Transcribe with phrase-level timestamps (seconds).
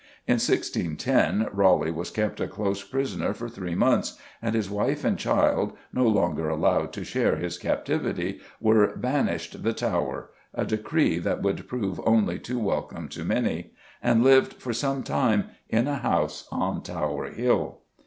[0.25, 5.15] In 1610 Raleigh was kept a close prisoner for three months, and his wife and
[5.15, 11.43] child, no longer allowed to share his captivity, were "banished the Tower" a decree that
[11.43, 16.47] would prove only too welcome to many and lived for some time in a house
[16.51, 17.81] on Tower Hill.